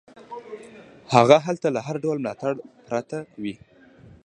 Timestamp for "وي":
3.41-3.55